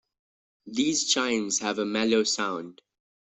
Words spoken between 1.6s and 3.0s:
a mellow sound.